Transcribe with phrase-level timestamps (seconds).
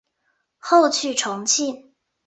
[0.57, 1.93] 后去重庆。